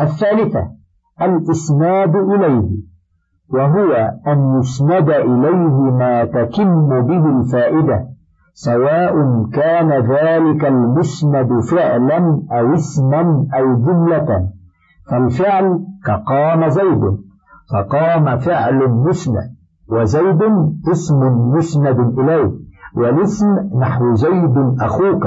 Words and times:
الثالثة 0.00 0.70
الإسناد 1.22 2.16
إليه 2.16 2.70
وهو 3.48 3.92
أن 4.26 4.58
يسند 4.58 5.10
إليه 5.10 5.90
ما 5.90 6.24
تتم 6.24 7.00
به 7.02 7.26
الفائدة 7.40 8.06
سواء 8.54 9.14
كان 9.52 9.90
ذلك 9.92 10.64
المسند 10.64 11.60
فعلا 11.70 12.42
أو 12.52 12.74
اسما 12.74 13.46
أو 13.58 13.76
جملة 13.84 14.48
فالفعل 15.10 15.78
كقام 16.06 16.68
زيد 16.68 17.00
فقام 17.72 18.38
فعل 18.38 18.88
مسند 18.88 19.54
وزيد 19.88 20.42
اسم 20.92 21.18
مسند 21.56 22.18
إليه 22.18 22.52
والاسم 22.96 23.46
نحو 23.80 24.14
زيد 24.14 24.56
أخوك 24.80 25.24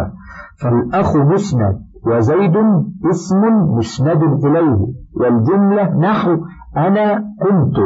فالأخ 0.62 1.16
مسند 1.16 1.87
وزيد 2.08 2.56
اسم 3.12 3.42
مسند 3.78 4.24
إليه 4.46 4.80
والجملة 5.20 5.98
نحو 6.00 6.38
أنا 6.78 7.16
كنت 7.42 7.78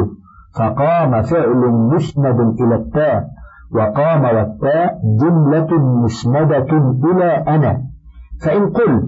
فقام 0.58 1.22
فعل 1.22 1.60
مسند 1.94 2.40
إلى 2.60 2.74
التاء 2.74 3.24
وقام 3.74 4.22
والتاء 4.24 5.00
جملة 5.20 5.68
مسندة 6.04 6.66
إلى 7.10 7.44
أنا. 7.48 7.80
فإن 8.44 8.66
قلت 8.66 9.04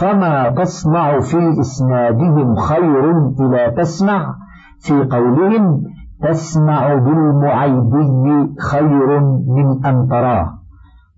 فما 0.00 0.50
تصنع 0.50 1.20
في 1.20 1.60
إسنادهم 1.60 2.54
خير 2.54 3.10
إلى 3.40 3.74
تسمع 3.76 4.34
في 4.80 4.94
قولهم 5.04 5.82
تسمع 6.22 6.94
بالمعيبي 6.94 8.54
خير 8.70 9.20
من 9.46 9.86
أن 9.86 10.08
تراه 10.08 10.52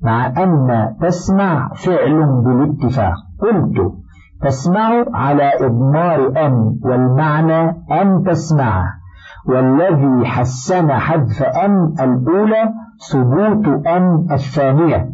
مع 0.02 0.27
أن 0.27 0.69
تسمع 1.00 1.69
فعل 1.75 2.42
بالاتفاق. 2.45 3.27
قلت 3.41 3.92
تسمع 4.42 5.05
على 5.15 5.51
إضمار 5.60 6.47
أن 6.47 6.78
والمعنى 6.83 7.70
أن 7.91 8.23
تسمع. 8.27 8.84
والذي 9.48 10.27
حسن 10.27 10.92
حذف 10.92 11.42
أن 11.42 11.94
الأولى 12.00 12.72
ثبوت 13.12 13.86
أن 13.86 14.27
الثانية. 14.33 15.09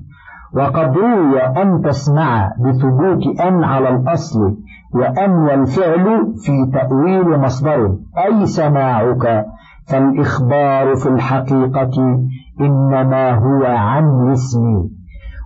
وقد 0.54 0.96
روي 0.96 1.40
أن 1.42 1.82
تسمع 1.82 2.52
بثبوت 2.58 3.40
أن 3.40 3.64
على 3.64 3.88
الأصل 3.88 4.56
وأن 4.94 5.30
والفعل 5.30 6.34
في 6.36 6.70
تأويل 6.72 7.40
مصدر. 7.40 7.96
أي 8.26 8.46
سماعك 8.46 9.46
فالإخبار 9.88 10.94
في 10.96 11.08
الحقيقة 11.08 12.24
إنما 12.60 13.34
هو 13.34 13.64
عن 13.64 14.04
الاسم. 14.04 14.93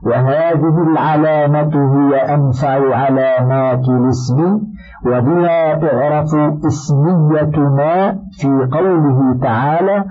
وهذه 0.07 0.83
العلامة 0.93 1.73
هي 1.95 2.35
أنفع 2.35 2.97
علامات 2.97 3.89
الاسم 3.89 4.61
وبها 5.07 5.75
تعرف 5.75 6.35
اسمية 6.67 7.59
ما 7.59 8.19
في 8.41 8.69
قوله 8.73 9.39
تعالى 9.43 10.05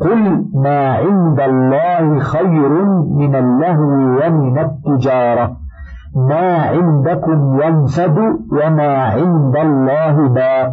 قل 0.00 0.44
ما 0.54 0.92
عند 0.94 1.40
الله 1.40 2.18
خير 2.18 2.84
من 3.18 3.34
اللهو 3.36 3.92
ومن 4.20 4.58
التجارة 4.58 5.56
ما 6.16 6.62
عندكم 6.62 7.60
ينفد 7.62 8.16
وما 8.52 9.04
عند 9.04 9.56
الله 9.56 10.28
باق 10.28 10.72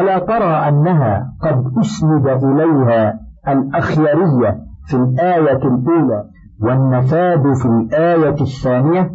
ألا 0.00 0.18
ترى 0.18 0.68
أنها 0.68 1.32
قد 1.42 1.64
أسند 1.80 2.26
إليها 2.28 3.14
الأخيرية 3.48 4.58
في 4.86 4.96
الآية 4.96 5.56
الأولى. 5.56 6.24
والنفاد 6.62 7.52
في 7.54 7.66
الآية 7.66 8.36
الثانية 8.40 9.10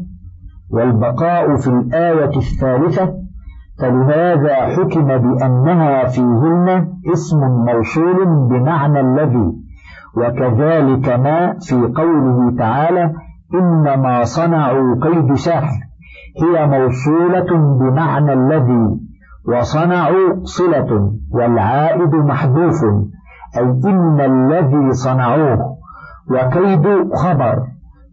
والبقاء 0.71 1.55
في 1.55 1.67
الآية 1.67 2.37
الثالثة 2.37 3.13
فلهذا 3.79 4.55
حكم 4.55 5.05
بأنها 5.07 6.05
فيهن 6.05 6.87
اسم 7.13 7.37
موصول 7.39 8.47
بمعنى 8.49 8.99
الذي 8.99 9.53
وكذلك 10.17 11.09
ما 11.09 11.53
في 11.59 11.75
قوله 11.75 12.57
تعالى 12.57 13.13
إنما 13.53 14.23
صنعوا 14.23 14.95
كيد 15.03 15.33
ساحر 15.33 15.79
هي 16.43 16.67
موصولة 16.67 17.77
بمعنى 17.79 18.33
الذي 18.33 18.99
وصنعوا 19.47 20.43
صلة 20.43 21.11
والعائد 21.31 22.15
محذوف 22.15 22.83
أي 23.57 23.63
إن 23.85 24.21
الذي 24.21 24.91
صنعوه. 24.91 25.77
وكيد 26.31 27.13
خبر 27.13 27.55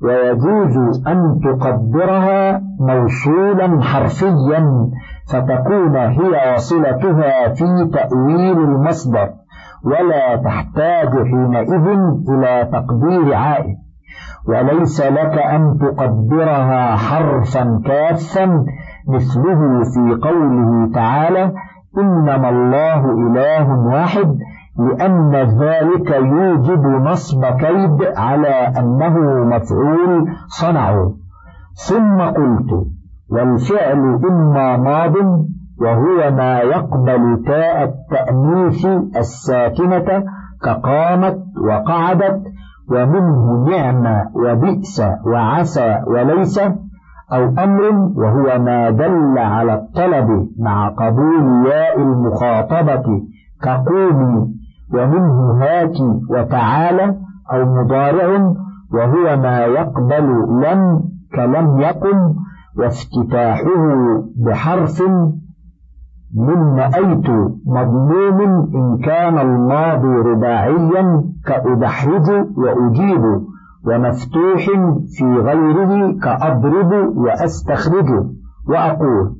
ويجوز 0.02 1.06
أن 1.06 1.40
تقدرها 1.44 2.62
موصولا 2.80 3.82
حرفيا 3.82 4.90
فتكون 5.32 5.96
هي 5.96 6.54
وصلتها 6.54 7.48
في 7.48 7.90
تأويل 7.92 8.58
المصدر 8.58 9.28
ولا 9.84 10.36
تحتاج 10.36 11.08
حينئذ 11.08 11.86
إلى 12.28 12.68
تقدير 12.72 13.34
عائد. 13.34 13.76
وليس 14.48 15.00
لك 15.00 15.38
أن 15.38 15.78
تقدرها 15.80 16.96
حرفا 16.96 17.80
كافا 17.84 18.64
مثله 19.08 19.82
في 19.94 20.28
قوله 20.28 20.92
تعالى 20.94 21.52
إنما 21.98 22.48
الله 22.48 23.04
إله 23.12 23.78
واحد 23.78 24.38
لأن 24.78 25.34
ذلك 25.34 26.10
يوجب 26.10 26.87
نصب 26.87 27.44
كيد 27.44 27.99
على 28.16 28.72
أنه 28.78 29.19
مفعول 29.44 30.27
صنعه. 30.47 31.12
ثم 31.88 32.21
قلت 32.21 32.87
والفعل 33.31 34.21
إما 34.31 34.77
ماض 34.77 35.16
وهو 35.81 36.31
ما 36.31 36.59
يقبل 36.59 37.43
تاء 37.47 37.84
التأنيث 37.84 38.87
الساكنة 39.16 40.25
كقامت 40.65 41.39
وقعدت 41.69 42.43
ومنه 42.91 43.65
نعم 43.71 44.27
وبئس 44.34 45.03
وعسى 45.27 46.03
وليس 46.06 46.59
أو 47.33 47.44
أمر 47.59 47.83
وهو 48.16 48.59
ما 48.59 48.91
دل 48.91 49.39
على 49.39 49.75
الطلب 49.75 50.49
مع 50.59 50.89
قبول 50.89 51.66
ياء 51.66 52.00
المخاطبة 52.00 53.22
كقومي. 53.62 54.61
ومنه 54.94 55.64
هات 55.64 55.97
وتعالى 56.30 57.16
أو 57.53 57.75
مضارع 57.75 58.54
وهو 58.92 59.36
ما 59.36 59.58
يقبل 59.64 60.26
لم 60.64 61.03
كلم 61.34 61.80
يقم 61.80 62.34
وافتتاحه 62.78 64.22
بحرف 64.47 65.03
من 66.36 66.75
نأيت 66.76 67.30
مضموم 67.66 68.41
إن 68.75 68.98
كان 69.04 69.38
الماضي 69.38 70.08
رباعيا 70.30 71.24
كأدحرج 71.47 72.30
وأجيب 72.56 73.24
ومفتوح 73.86 74.64
في 75.19 75.24
غيره 75.24 76.19
كأضرب 76.22 77.16
وأستخرج 77.16 78.26
وأقول 78.69 79.36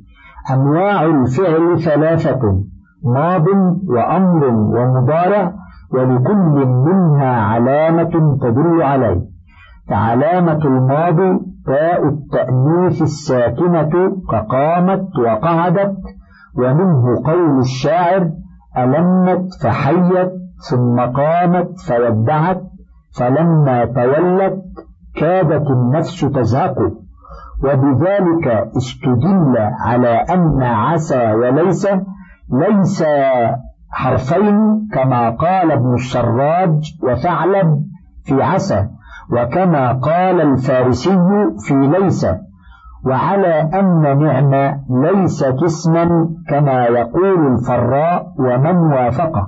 أنواع 0.51 1.05
الفعل 1.05 1.81
ثلاثة. 1.81 2.63
ماض 3.05 3.47
وأمر 3.89 4.47
ومضارع 4.47 5.53
ولكل 5.93 6.67
منها 6.67 7.41
علامة 7.41 8.39
تدل 8.43 8.83
عليه. 8.83 9.21
فعلامة 9.89 10.65
الماضي 10.65 11.41
تاء 11.67 12.09
التأنيث 12.09 13.03
الساكنة 13.03 14.17
كقامت 14.31 15.19
وقعدت 15.19 15.97
ومنه 16.59 17.23
قول 17.25 17.59
الشاعر 17.59 18.31
ألمت 18.79 19.49
فحيت 19.63 20.33
ثم 20.71 21.01
قامت 21.01 21.69
فودعت 21.89 22.63
فلما 23.19 23.85
تولت 23.85 24.63
كادت 25.17 25.71
النفس 25.71 26.21
تزهق. 26.21 26.79
وبذلك 27.65 28.47
استدل 28.77 29.55
على 29.81 30.09
أن 30.09 30.63
عسى 30.63 31.33
وليس 31.33 31.89
ليس 32.53 33.05
حرفين 33.91 34.89
كما 34.93 35.31
قال 35.31 35.73
ابن 35.73 35.95
السراج 35.95 36.93
وثعلب 37.03 37.83
في 38.25 38.43
عسى 38.43 38.87
وكما 39.33 39.93
قال 39.93 40.41
الفارسي 40.41 41.19
في 41.67 41.75
ليس 41.75 42.27
وعلى 43.07 43.71
أن 43.75 44.19
نعمة 44.19 44.81
ليست 44.91 45.57
اسما 45.65 46.29
كما 46.49 46.85
يقول 46.85 47.47
الفراء 47.53 48.27
ومن 48.39 48.77
وافقه 48.77 49.47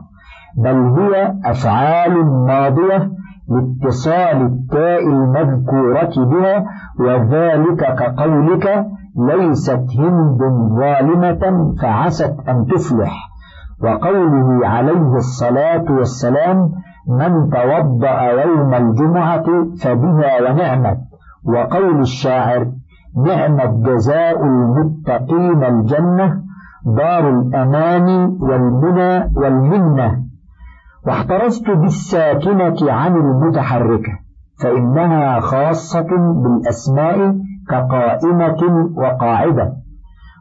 بل 0.59 0.77
هي 0.99 1.35
أفعال 1.45 2.25
ماضية 2.47 3.11
لاتصال 3.49 4.43
التاء 4.47 5.07
المذكورة 5.07 6.13
بها 6.17 6.65
وذلك 7.01 7.95
كقولك 7.99 8.87
ليست 9.17 9.87
هند 9.99 10.39
ظالمة 10.79 11.75
فعست 11.83 12.35
أن 12.49 12.67
تفلح. 12.67 13.29
وقوله 13.83 14.69
عليه 14.69 15.17
الصلاة 15.17 15.85
والسلام 15.91 16.71
من 17.09 17.51
توضأ 17.51 18.21
يوم 18.23 18.75
الجمعة 18.75 19.45
فبها 19.83 20.51
ونعمت. 20.51 20.99
وقول 21.45 22.01
الشاعر 22.01 22.67
نعم 23.27 23.61
الجزاء 23.61 24.45
المتقين 24.45 25.65
الجنة 25.65 26.43
دار 26.87 27.29
الأمان 27.31 28.37
والمنى 28.41 29.31
والمنة. 29.37 30.25
واحترزت 31.07 31.71
بالساكنة 31.71 32.93
عن 32.93 33.17
المتحركة 33.17 34.13
فإنها 34.63 35.41
خاصة 35.41 36.09
بالأسماء 36.43 37.37
كقائمة 37.71 38.91
وقاعدة. 38.97 39.73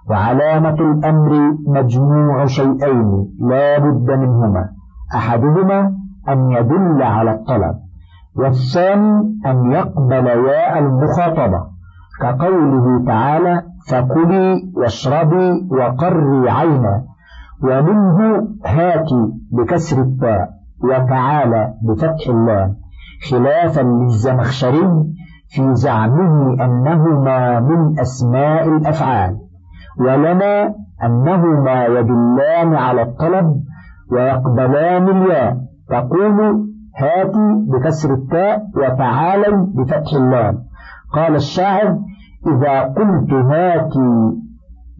وعلامة 0.09 0.77
الأمر 0.91 1.31
مجموع 1.67 2.45
شيئين 2.45 3.27
لا 3.39 3.79
بد 3.79 4.11
منهما. 4.11 4.69
أحدهما 5.15 5.93
أن 6.29 6.51
يدل 6.51 7.03
على 7.03 7.31
الطلب 7.31 7.75
والثاني 8.35 9.39
أن 9.45 9.71
يقبل 9.71 10.27
ياء 10.27 10.79
المخاطبة. 10.79 11.73
كقوله 12.21 13.05
تعالى 13.05 13.63
فكلي 13.89 14.71
واشربي 14.75 15.67
وقري 15.71 16.49
عينا 16.49 17.03
ومنه 17.63 18.47
هاتي 18.65 19.21
بكسر 19.51 20.01
التاء 20.01 20.49
وتعالى 20.83 21.73
بفتح 21.83 22.27
اللام 22.29 22.75
خلافا 23.29 23.81
للزمخشري 23.81 24.87
في 25.55 25.75
زعمه 25.75 26.53
أنهما 26.65 27.59
من 27.59 27.99
أسماء 27.99 28.67
الأفعال 28.67 29.37
ولنا 29.99 30.75
أنهما 31.03 31.85
يدلان 31.85 32.75
على 32.75 33.01
الطلب 33.01 33.55
ويقبلان 34.11 35.09
الياء 35.09 35.57
تقول 35.89 36.39
هاتي 36.97 37.65
بكسر 37.71 38.13
التاء 38.13 38.61
وتعالي 38.77 39.67
بفتح 39.75 40.13
اللام. 40.15 40.57
قال 41.13 41.35
الشاعر 41.35 41.97
إذا 42.47 42.81
قلت 42.81 43.33
هاتي 43.33 44.09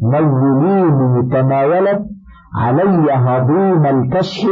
مولين 0.01 1.29
تناولت 1.29 2.01
علي 2.55 3.11
هضيم 3.13 3.85
الكشف 3.85 4.50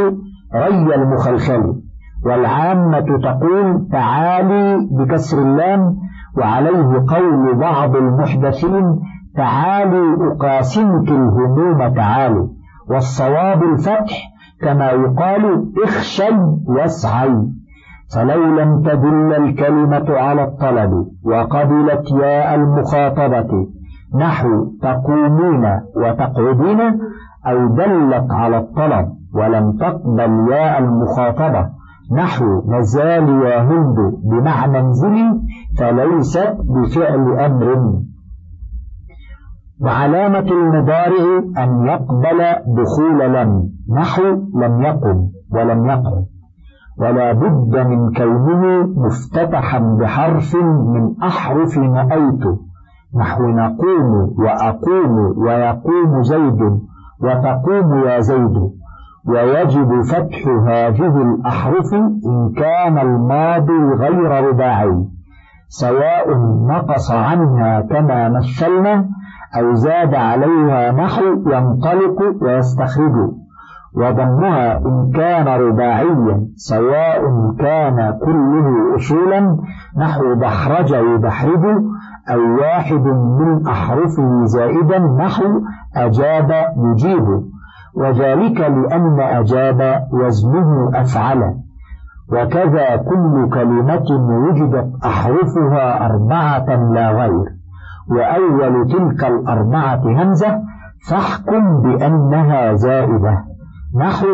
ري 0.55 0.95
المخلخل. 0.95 1.81
والعامة 2.25 2.99
تقول 3.23 3.87
تعالي 3.91 4.87
بكسر 4.91 5.37
اللام 5.41 5.95
وعليه 6.37 7.05
قول 7.07 7.55
بعض 7.55 7.95
المحدثين 7.95 8.99
تعالي 9.35 10.01
أقاسمك 10.31 11.09
الهموم 11.09 11.93
تعالي 11.95 12.47
والصواب 12.89 13.63
الفتح 13.63 14.31
كما 14.61 14.91
يقال 14.91 15.71
اخشي 15.83 16.23
واسعي 16.67 17.35
فلو 18.15 18.43
لم 18.59 18.81
تدل 18.81 19.33
الكلمة 19.33 20.05
على 20.09 20.43
الطلب 20.43 20.91
وقبلت 21.25 22.11
ياء 22.11 22.55
المخاطبة 22.55 23.67
نحو 24.15 24.65
تقومين 24.81 25.65
وتقعدين 25.95 26.79
أو 27.47 27.67
دلت 27.67 28.31
على 28.31 28.57
الطلب 28.57 29.07
ولم 29.33 29.71
تقبل 29.71 30.51
ياء 30.51 30.79
المخاطبة 30.79 31.69
نحو 32.11 32.71
نزال 32.71 33.29
يا 33.45 33.61
هند 33.61 33.97
بمعنى 34.23 34.79
انزلي 34.79 35.41
فليست 35.77 36.57
بفعل 36.59 37.39
أمر. 37.39 38.01
وعلامة 39.81 40.39
المضارع 40.39 41.25
أن 41.57 41.85
يقبل 41.85 42.39
دخول 42.67 43.19
لم 43.33 43.69
نحو 43.97 44.23
لم 44.55 44.81
يقم 44.81 45.27
ولم 45.53 45.89
يقم 45.89 46.25
ولا 46.99 47.31
بد 47.33 47.77
من 47.87 48.13
كونه 48.13 48.87
مفتتحا 49.05 49.79
بحرف 49.79 50.55
من 50.93 51.15
أحرف 51.23 51.77
نأيت 51.77 52.43
نحو 53.15 53.43
نقوم 53.47 54.35
وأقوم 54.39 55.13
ويقوم 55.37 56.23
زيد 56.23 56.61
وتقوم 57.23 58.07
يا 58.07 58.19
زيد. 58.19 58.80
ويجب 59.27 60.01
فتح 60.01 60.47
هذه 60.67 61.21
الأحرف 61.21 61.93
إن 62.25 62.53
كان 62.57 62.97
الماضي 62.97 63.83
غير 63.99 64.47
رباعي 64.49 65.05
سواء 65.67 66.37
نقص 66.69 67.11
عنها 67.11 67.81
كما 67.81 68.29
مثلنا 68.29 69.09
أو 69.57 69.73
زاد 69.73 70.15
عليها 70.15 70.91
نحو 70.91 71.23
ينطلق 71.25 72.21
ويستخرج 72.41 73.31
وضمها 73.95 74.77
إن 74.77 75.11
كان 75.15 75.47
رباعيا 75.47 76.47
سواء 76.55 77.21
كان 77.59 78.19
كله 78.25 78.95
أصولا 78.95 79.57
نحو 79.97 80.33
دحرج 80.33 80.91
يدحرج 80.91 81.65
أو 82.29 82.55
واحد 82.59 83.05
من 83.39 83.67
أحرفه 83.67 84.43
زائدا 84.43 84.99
نحو 84.99 85.61
أجاب 85.95 86.51
يجيب. 86.77 87.50
وذلك 87.95 88.59
لأن 88.59 89.19
أجاب 89.19 90.07
وزنه 90.11 90.91
أفعل. 90.93 91.55
وكذا 92.31 92.95
كل 92.95 93.49
كلمة 93.53 94.05
وجدت 94.29 95.05
أحرفها 95.05 96.05
أربعة 96.05 96.91
لا 96.93 97.11
غير. 97.11 97.45
وأول 98.09 98.87
تلك 98.87 99.23
الأربعة 99.23 100.01
همزة 100.05 100.61
فاحكم 101.09 101.81
بأنها 101.81 102.73
زائدة. 102.73 103.43
نحو 103.99 104.27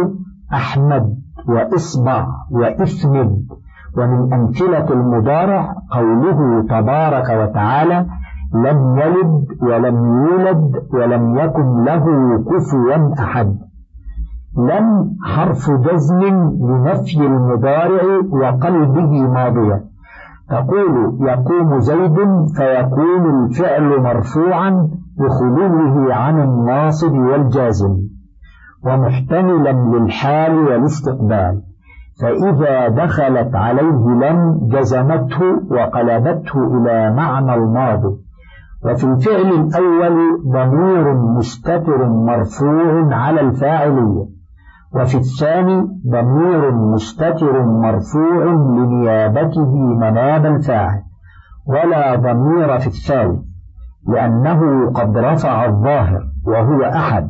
أحمد 0.54 1.18
وإصبع 1.48 2.28
وإثمد. 2.52 3.48
ومن 3.98 4.34
أمثلة 4.34 4.94
المضارع 4.94 5.76
قوله 5.92 6.62
تبارك 6.70 7.30
وتعالى 7.30 8.06
لم 8.54 8.98
يلد 8.98 9.46
ولم 9.62 10.26
يولد 10.26 10.72
ولم 10.94 11.36
يكن 11.36 11.84
له 11.84 12.06
كفوا 12.44 13.14
أحد. 13.20 13.58
لم 14.58 15.16
حرف 15.24 15.72
جزم 15.72 16.22
لنفي 16.62 17.26
المضارع 17.26 18.04
وقلبه 18.32 19.28
ماضية. 19.28 19.84
تقول 20.50 21.18
يقوم 21.22 21.80
زيد 21.80 22.18
فيكون 22.58 23.46
الفعل 23.46 24.02
مرفوعا 24.02 24.90
بخلوه 25.18 26.14
عن 26.14 26.42
الناصب 26.42 27.14
والجازم. 27.14 27.98
ومحتملا 28.86 29.72
للحال 29.72 30.58
والاستقبال. 30.58 31.62
فإذا 32.22 32.88
دخلت 32.88 33.56
عليه 33.56 34.08
لم 34.08 34.60
جزمته 34.72 35.42
وقلبته 35.72 36.78
إلى 36.78 37.14
معنى 37.16 37.54
الماضي. 37.54 38.27
وفي 38.88 39.04
الفعل 39.04 39.50
الأول 39.52 40.44
ضمير 40.48 41.14
مستتر 41.14 42.10
مرفوع 42.10 43.16
على 43.16 43.42
الفاعلية 43.42 44.26
وفي 44.96 45.18
الثاني 45.18 45.88
ضمير 46.12 46.72
مستتر 46.72 47.66
مرفوع 47.66 48.44
لنيابته 48.46 49.76
مناب 49.76 50.46
الفاعل. 50.46 51.02
ولا 51.68 52.16
ضمير 52.16 52.80
في 52.80 52.88
الثالث 52.88 53.40
لأنه 54.08 54.92
قد 54.92 55.18
رفع 55.18 55.66
الظاهر 55.66 56.24
وهو 56.48 56.84
أحد 56.84 57.30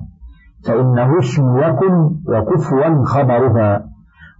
فإنه 0.68 1.20
اسم 1.20 1.58
يكن 1.58 1.94
وكفوا 2.28 3.06
خبرها. 3.06 3.84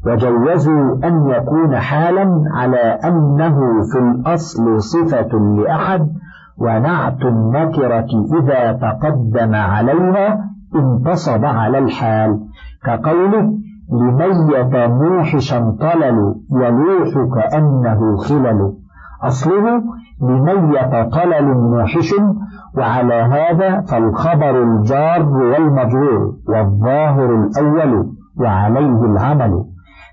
وجوزوا 0.06 0.96
أن 1.04 1.30
يكون 1.30 1.78
حالا 1.78 2.44
على 2.54 3.00
أنه 3.04 3.58
في 3.92 4.00
الأصل 4.00 4.82
صفة 4.82 5.38
لأحد 5.58 6.08
ونعت 6.60 7.22
النكرة 7.22 8.08
إذا 8.40 8.72
تقدم 8.74 9.56
عليها 9.56 10.40
انتصب 10.76 11.46
على 11.46 11.78
الحال. 11.78 12.40
كقوله 12.86 13.54
لميت 13.92 14.76
موحشا 14.76 15.60
طلل 15.80 16.36
يلوح 16.52 17.28
كأنه 17.36 18.18
خلل. 18.18 18.74
أصله 19.24 19.84
لميت 20.22 21.14
طلل 21.14 21.58
موحش 21.58 22.14
وعلى 22.78 23.14
هذا 23.14 23.82
فالخبر 23.82 24.64
الجار 24.64 25.30
والمجرور 25.30 26.34
والظاهر 26.48 27.36
الأول 27.36 28.14
وعليه 28.40 29.06
العمل. 29.06 29.64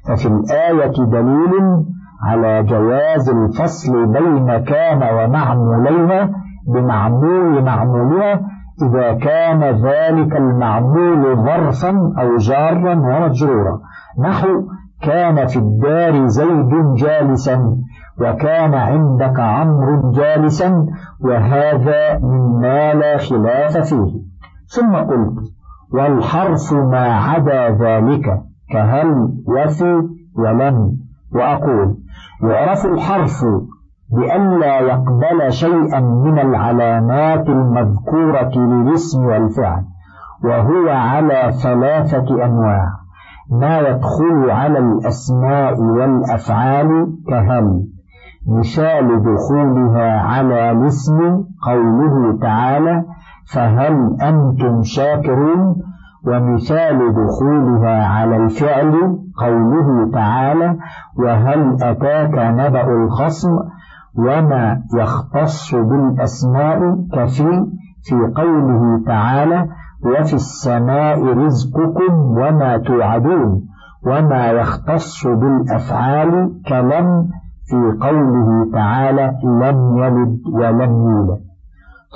ففي 0.08 0.28
الآية 0.28 1.04
دليل 1.04 1.84
على 2.22 2.62
جواز 2.62 3.30
الفصل 3.30 4.06
بين 4.06 4.58
كان 4.64 5.02
ومعموليها 5.14 6.30
بمعمول 6.74 7.64
معمولها 7.64 8.40
إذا 8.82 9.12
كان 9.14 9.62
ذلك 9.62 10.36
المعمول 10.36 11.36
ظرفا 11.36 12.12
أو 12.18 12.36
جارا 12.36 12.94
ومجرورا. 12.94 13.80
نحو 14.20 14.48
كان 15.02 15.46
في 15.46 15.58
الدار 15.58 16.26
زيد 16.26 16.94
جالسا 16.96 17.76
وكان 18.20 18.74
عندك 18.74 19.40
عمرو 19.40 20.10
جالسا 20.10 20.86
وهذا 21.20 22.18
مما 22.18 22.94
لا 22.94 23.16
خلاف 23.16 23.76
فيه. 23.76 24.12
ثم 24.66 24.96
قلت 24.96 25.54
والحرف 25.92 26.72
ما 26.72 27.14
عدا 27.14 27.70
ذلك 27.70 28.40
كهل 28.72 29.28
وفي 29.46 30.02
ولم 30.38 30.96
وأقول. 31.34 32.03
يعرف 32.48 32.86
الحرف 32.86 33.44
بألا 34.10 34.80
يقبل 34.80 35.52
شيئا 35.52 36.00
من 36.00 36.38
العلامات 36.38 37.48
المذكورة 37.48 38.50
للاسم 38.56 39.26
والفعل 39.26 39.84
وهو 40.44 40.88
على 40.88 41.52
ثلاثة 41.62 42.44
أنواع. 42.44 42.86
ما 43.50 43.78
يدخل 43.78 44.50
على 44.50 44.78
الأسماء 44.78 45.80
والأفعال 45.80 47.06
كهل 47.28 47.84
مثال 48.48 49.22
دخولها 49.22 50.20
على 50.20 50.70
الاسم 50.70 51.44
قوله 51.66 52.38
تعالى 52.40 53.04
فهل 53.54 54.16
أنتم 54.22 54.82
شاكرون؟ 54.82 55.76
ومثال 56.26 56.98
دخولها 57.14 58.06
على 58.06 58.36
الفعل 58.36 59.18
قوله 59.36 60.10
تعالى 60.12 60.76
وهل 61.18 61.76
أتاك 61.82 62.34
نبأ 62.34 63.04
الخصم 63.04 63.58
وما 64.18 64.82
يختص 64.94 65.74
بالأسماء 65.74 66.78
كفي 67.12 67.66
في 68.04 68.14
قوله 68.36 69.04
تعالى 69.06 69.68
وفي 70.06 70.34
السماء 70.34 71.24
رزقكم 71.24 72.12
وما 72.14 72.76
توعدون 72.76 73.62
وما 74.06 74.46
يختص 74.46 75.26
بالأفعال 75.26 76.60
كلم 76.68 77.28
في 77.66 77.98
قوله 78.00 78.70
تعالى 78.72 79.32
لم 79.44 79.98
يلد 79.98 80.38
ولم 80.52 80.92
يولد. 80.92 81.40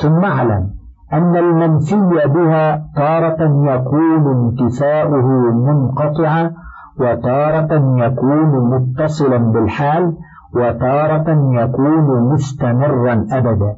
ثم 0.03 0.25
اعلم 0.25 0.71
أن 1.13 1.37
المنفي 1.37 2.27
بها 2.35 2.83
تارة 2.97 3.43
يكون 3.75 4.25
انتفاؤه 4.37 5.27
منقطعا 5.53 6.53
وتارة 7.01 7.99
يكون 8.05 8.71
متصلا 8.75 9.39
بالحال 9.39 10.17
وتارة 10.55 11.31
يكون 11.63 12.33
مستمرا 12.33 13.27
أبدا. 13.33 13.77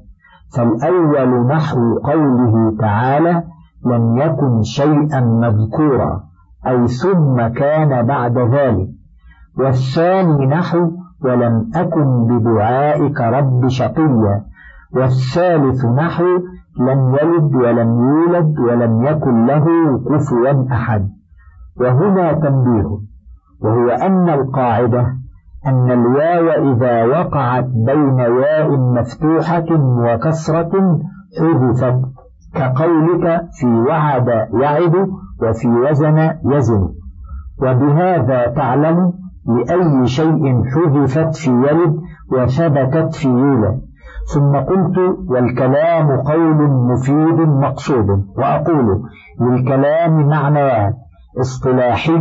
فالأول 0.57 1.47
نحو 1.47 1.99
قوله 1.99 2.77
تعالى 2.79 3.43
لم 3.87 4.19
يكن 4.19 4.63
شيئا 4.63 5.21
مذكورا 5.21 6.21
أي 6.67 6.89
ثم 6.89 7.49
كان 7.49 8.07
بعد 8.07 8.39
ذلك. 8.39 8.89
والثاني 9.59 10.47
نحو 10.47 10.91
ولم 11.25 11.71
أكن 11.75 12.27
بدعائك 12.27 13.21
رب 13.21 13.69
شقيا. 13.69 14.45
والثالث 14.97 15.85
نحو 15.85 16.25
لم 16.79 17.15
يلد 17.15 17.55
ولم 17.55 17.91
يولد 17.99 18.59
ولم 18.59 19.05
يكن 19.05 19.47
له 19.47 19.67
كفوا 19.99 20.73
أحد. 20.73 21.09
وهنا 21.81 22.33
تنبيه. 22.33 23.10
وهو 23.63 23.91
أن 23.91 24.29
القاعدة 24.29 25.07
أن 25.67 25.91
الواو 25.91 26.73
إذا 26.73 27.05
وقعت 27.05 27.65
بين 27.65 28.19
ياء 28.19 28.71
مفتوحة 28.77 29.67
وكسرة 29.81 31.01
حذفت 31.41 32.01
كقولك 32.55 33.43
في 33.53 33.67
وعد 33.67 34.29
يعد 34.61 34.95
وفي 35.43 35.69
وزن 35.69 36.31
يزن. 36.45 36.89
وبهذا 37.63 38.47
تعلم 38.57 39.13
لأي 39.47 40.07
شيء 40.07 40.63
حذفت 40.65 41.37
في 41.37 41.51
يلد 41.51 41.97
وثبتت 42.33 43.15
في 43.15 43.29
يولد. 43.29 43.81
ثم 44.35 44.57
قلت 44.57 44.99
والكلام 45.29 46.21
قول 46.21 46.71
مفيد 46.71 47.49
مقصود. 47.49 48.25
وأقول 48.37 49.03
للكلام 49.41 50.29
معنيان 50.29 50.93
اصطلاحي 51.39 52.13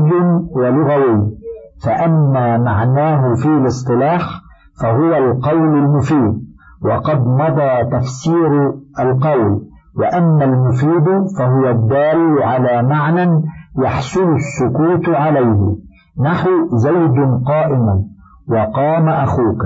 ولغوي. 0.56 1.38
فأما 1.84 2.58
معناه 2.58 3.34
في 3.36 3.48
الاصطلاح 3.48 4.42
فهو 4.82 5.14
القول 5.14 5.78
المفيد 5.78 6.50
وقد 6.86 7.28
مضى 7.28 7.84
تفسير 7.92 8.74
القول. 9.00 9.62
وأما 10.00 10.44
المفيد 10.46 11.06
فهو 11.38 11.70
الدال 11.70 12.44
على 12.44 12.84
معنى 12.84 13.44
يحصل 13.84 14.36
السكوت 14.36 15.10
عليه. 15.10 15.76
نحو 16.20 16.50
زيد 16.74 17.44
قائم 17.46 18.06
وقام 18.50 19.10
أخوك. 19.10 19.64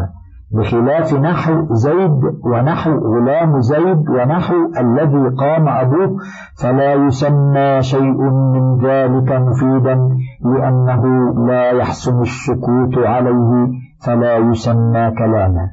بخلاف 0.53 1.13
نحو 1.13 1.73
زيد 1.73 2.21
ونحو 2.45 2.91
غلام 2.91 3.61
زيد 3.61 4.09
ونحو 4.09 4.55
الذي 4.79 5.35
قام 5.37 5.67
أبوه 5.67 6.17
فلا 6.61 6.93
يسمى 6.93 7.81
شيء 7.81 8.21
من 8.53 8.77
ذلك 8.77 9.31
مفيدا 9.31 10.09
لأنه 10.45 11.33
لا 11.47 11.71
يحسن 11.71 12.21
السكوت 12.21 12.97
عليه 12.97 13.67
فلا 14.05 14.37
يسمى 14.37 15.11
كلاما. 15.11 15.69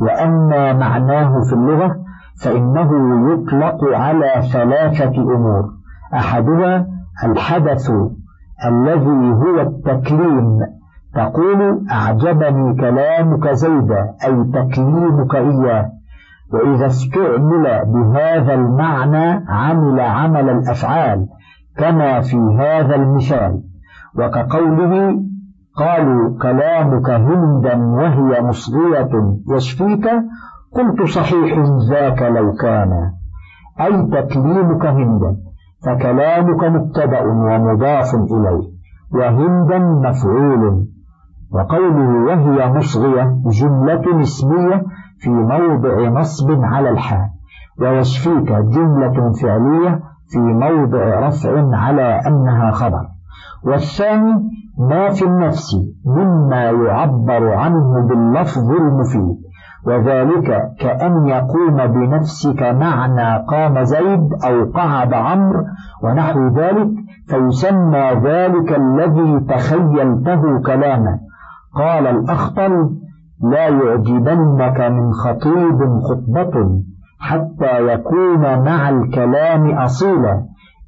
وأما 0.00 0.72
معناه 0.72 1.40
في 1.48 1.52
اللغة 1.52 1.96
فإنه 2.44 2.90
يطلق 3.32 3.84
على 3.84 4.32
ثلاثة 4.52 5.22
أمور. 5.22 5.64
أحدها 6.14 6.86
الحدث 7.24 7.90
الذي 8.66 9.32
هو 9.32 9.60
التكليم 9.60 10.58
تقول 11.16 11.86
أعجبني 11.90 12.74
كلامك 12.74 13.48
زيدا 13.48 14.14
أي 14.24 14.44
تكليمك 14.54 15.34
إياه. 15.34 15.90
وإذا 16.52 16.86
استعمل 16.86 17.84
بهذا 17.86 18.54
المعنى 18.54 19.44
عمل 19.48 20.00
عمل 20.00 20.50
الأفعال 20.50 21.26
كما 21.76 22.20
في 22.20 22.36
هذا 22.58 22.94
المثال. 22.94 23.62
وكقوله 24.18 25.22
قالوا 25.76 26.38
كلامك 26.42 27.10
هندا 27.10 27.76
وهي 27.76 28.42
مصغية 28.42 29.10
يشفيك؟ 29.50 30.08
قلت 30.76 31.02
صحيح 31.02 31.58
ذاك 31.90 32.22
لو 32.22 32.52
كان. 32.52 32.92
أي 33.80 34.02
تكليمك 34.02 34.86
هندا؟ 34.86 35.36
فكلامك 35.86 36.64
مبتدأ 36.64 37.22
ومضاف 37.22 38.14
إليه. 38.14 38.76
وهندا 39.14 39.78
مفعول. 39.78 40.86
وقوله 41.52 42.24
وهي 42.26 42.72
مصغية 42.72 43.36
جملة 43.60 44.20
اسمية 44.20 44.82
في 45.18 45.30
موضع 45.30 46.08
نصب 46.08 46.64
على 46.64 46.90
الحال 46.90 47.28
ويشفيك 47.80 48.52
جملة 48.52 49.32
فعلية 49.42 50.00
في 50.28 50.38
موضع 50.38 51.28
رفع 51.28 51.76
على 51.76 52.20
أنها 52.26 52.70
خبر. 52.70 53.06
والثاني 53.64 54.50
ما 54.78 55.10
في 55.10 55.24
النفس 55.24 55.76
مما 56.06 56.64
يعبر 56.64 57.52
عنه 57.52 58.06
باللفظ 58.08 58.70
المفيد. 58.70 59.36
وذلك 59.86 60.72
كأن 60.80 61.26
يقوم 61.26 61.86
بنفسك 61.86 62.62
معنى 62.62 63.44
قام 63.44 63.84
زيد 63.84 64.28
أو 64.44 64.70
قعد 64.74 65.14
عمرو 65.14 65.64
ونحو 66.02 66.48
ذلك 66.48 66.88
فيسمى 67.28 68.10
ذلك 68.24 68.76
الذي 68.76 69.40
تخيلته 69.48 70.60
كلاما. 70.66 71.18
قال 71.76 72.06
الأخطل 72.06 72.90
لا 73.42 73.68
يعجبنك 73.68 74.80
من 74.80 75.12
خطيب 75.12 75.78
خطبة 76.08 76.82
حتى 77.20 77.92
يكون 77.92 78.40
مع 78.64 78.88
الكلام 78.88 79.70
أصيلا. 79.70 80.42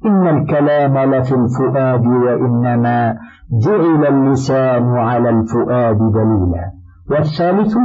إن 0.05 0.27
الكلام 0.27 0.97
لفي 0.97 1.35
الفؤاد 1.35 2.05
وإنما 2.07 3.15
جعل 3.65 4.05
اللسان 4.05 4.97
على 4.97 5.29
الفؤاد 5.29 5.97
دليلا. 5.97 6.71
والثالث 7.11 7.75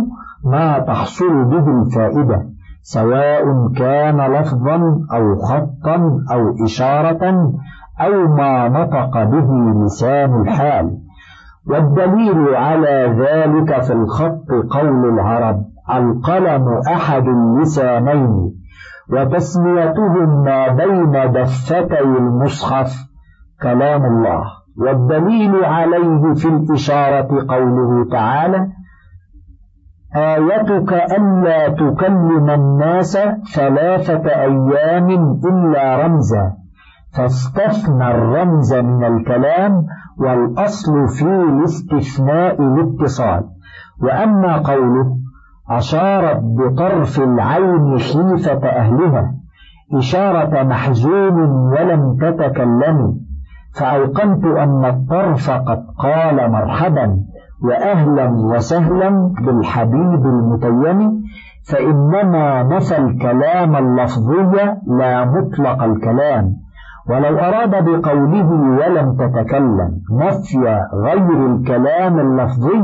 ما 0.45 0.79
تحصل 0.79 1.45
به 1.45 1.83
الفائدة 1.83 2.43
سواء 2.83 3.73
كان 3.77 4.21
لفظا 4.21 4.77
أو 5.13 5.37
خطا 5.37 5.97
أو 6.33 6.65
إشارة 6.65 7.53
أو 8.01 8.35
ما 8.37 8.69
نطق 8.69 9.25
به 9.25 9.49
لسان 9.85 10.41
الحال. 10.41 11.04
والدليل 11.69 12.55
على 12.55 13.17
ذلك 13.19 13.83
في 13.83 13.93
الخط 13.93 14.49
قول 14.71 15.09
العرب 15.15 15.65
القلم 15.95 16.81
أحد 16.89 17.29
اللسانين 17.29 18.55
وتسميتهم 19.13 20.45
ما 20.45 20.69
بين 20.69 21.33
دفتي 21.33 22.01
المصحف 22.01 22.93
كلام 23.63 24.05
الله. 24.05 24.45
والدليل 24.79 25.65
عليه 25.65 26.35
في 26.35 26.49
الإشارة 26.49 27.47
قوله 27.49 28.11
تعالى 28.11 28.69
آيتك 30.17 30.93
ألا 30.93 31.69
تكلم 31.69 32.51
الناس 32.51 33.19
ثلاثة 33.55 34.29
أيام 34.29 35.11
إلا 35.45 36.07
رمزا. 36.07 36.64
فاستثنى 37.17 38.11
الرمز 38.11 38.75
من 38.75 39.05
الكلام 39.05 39.87
والأصل 40.19 41.09
في 41.09 41.27
الاستثناء 41.27 42.63
الاتصال 42.63 43.45
وأما 44.03 44.57
قوله 44.57 45.17
أشارت 45.71 46.41
بطرف 46.43 47.21
العين 47.21 47.99
خيفة 47.99 48.69
أهلها 48.69 49.35
إشارة 49.95 50.63
محزون 50.63 51.41
ولم 51.51 52.17
تتكلم 52.21 53.21
فأيقنت 53.75 54.45
أن 54.45 54.85
الطرف 54.85 55.51
قد 55.51 55.85
قال 55.99 56.51
مرحبا 56.51 57.19
وأهلا 57.65 58.29
وسهلا 58.31 59.33
بالحبيب 59.47 60.27
المتيم 60.27 61.23
فإنما 61.69 62.63
نفى 62.63 62.99
الكلام 62.99 63.77
اللفظي 63.77 64.75
لا 64.87 65.25
مطلق 65.25 65.83
الكلام. 65.83 66.64
ولو 67.09 67.39
أراد 67.39 67.85
بقوله 67.85 68.51
ولم 68.53 69.17
تتكلم 69.17 69.91
نفي 70.13 70.83
غير 70.95 71.47
الكلام 71.47 72.21
اللفظي 72.21 72.83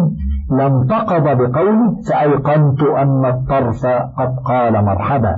لانتقض 0.50 1.22
بقوله 1.22 1.96
فأيقنت 2.08 2.82
أن 2.82 3.24
الطرف 3.26 3.86
قد 4.18 4.36
قال 4.44 4.84
مرحبا 4.84 5.36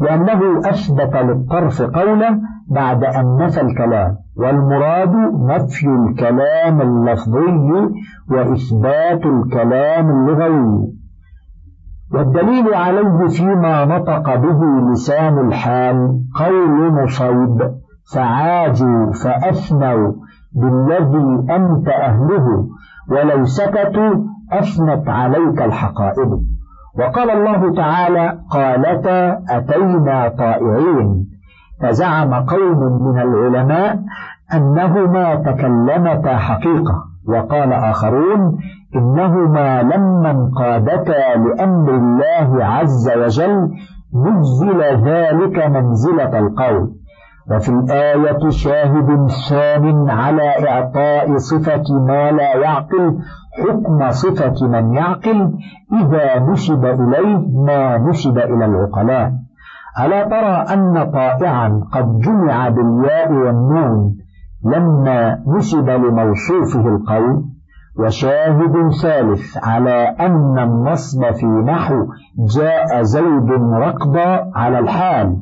لأنه 0.00 0.58
أثبت 0.58 1.16
للطرف 1.16 1.82
قولا 1.82 2.40
بعد 2.70 3.04
أن 3.04 3.36
نفى 3.36 3.60
الكلام 3.60 4.16
والمراد 4.36 5.14
نفي 5.50 5.86
الكلام 5.86 6.80
اللفظي 6.80 7.90
وإثبات 8.30 9.26
الكلام 9.26 10.10
اللغوي. 10.10 10.92
والدليل 12.14 12.74
عليه 12.74 13.26
فيما 13.26 13.84
نطق 13.84 14.34
به 14.34 14.60
لسان 14.92 15.38
الحال 15.38 16.20
قول 16.40 16.92
مصيب. 17.02 17.83
فعاجوا 18.12 19.12
فأثنوا 19.12 20.12
بالذي 20.54 21.52
أنت 21.56 21.88
أهله 21.88 22.68
ولو 23.10 23.44
سكتوا 23.44 24.14
أثنت 24.52 25.08
عليك 25.08 25.62
الحقائب. 25.62 26.40
وقال 26.98 27.30
الله 27.30 27.74
تعالى 27.74 28.38
قالتا 28.50 29.42
أتينا 29.50 30.28
طائعين. 30.28 31.26
فزعم 31.82 32.34
قوم 32.34 33.02
من 33.02 33.20
العلماء 33.20 33.98
أنهما 34.54 35.34
تكلمتا 35.34 36.36
حقيقة. 36.36 37.04
وقال 37.28 37.72
آخرون 37.72 38.58
إنهما 38.96 39.82
لما 39.82 40.30
انقادتا 40.30 41.36
لأمر 41.36 41.90
الله 41.90 42.64
عز 42.64 43.10
وجل 43.16 43.70
نزل 44.14 44.80
ذلك 45.04 45.66
منزلة 45.66 46.38
القول. 46.38 47.03
وفي 47.50 47.68
الآية 47.68 48.48
شاهد 48.48 49.28
ثان 49.50 50.10
على 50.10 50.68
إعطاء 50.68 51.36
صفة 51.36 51.84
ما 52.06 52.30
لا 52.30 52.56
يعقل 52.56 53.18
حكم 53.52 54.10
صفة 54.10 54.66
من 54.66 54.94
يعقل 54.94 55.52
إذا 55.92 56.38
نسب 56.38 56.84
إليه 56.84 57.64
ما 57.66 57.98
نسب 57.98 58.38
إلى 58.38 58.64
العقلاء. 58.64 59.32
ألا 60.04 60.24
ترى 60.24 60.74
أن 60.74 61.10
طائعا 61.12 61.80
قد 61.92 62.18
جمع 62.18 62.68
بالياء 62.68 63.32
والنون 63.32 64.16
لما 64.64 65.38
نسب 65.46 65.90
لموصوفه 65.90 66.88
القول؟ 66.88 67.44
وشاهد 67.98 68.90
ثالث 69.02 69.58
على 69.64 70.16
أن 70.20 70.58
النصب 70.58 71.30
في 71.32 71.46
نحو 71.46 72.06
جاء 72.38 73.02
زيد 73.02 73.50
ركضا 73.72 74.50
على 74.54 74.78
الحال 74.78 75.36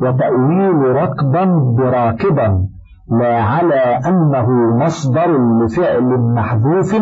وتأويل 0.00 0.96
ركضا 0.96 1.44
براكبا 1.78 2.66
لا 3.10 3.42
على 3.42 4.00
أنه 4.06 4.48
مصدر 4.84 5.38
لفعل 5.64 6.18
محذوف 6.34 6.94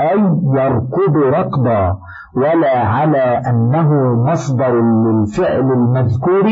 أي 0.00 0.20
يركض 0.54 1.16
ركضا 1.16 1.98
ولا 2.36 2.78
على 2.78 3.42
أنه 3.50 4.14
مصدر 4.30 4.80
للفعل 4.80 5.72
المذكور 5.72 6.46